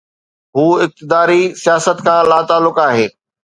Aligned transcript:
هو 0.55 0.67
اقتداري 0.85 1.41
سياست 1.63 1.97
کان 2.05 2.21
لاتعلق 2.31 2.77
آهي. 2.89 3.07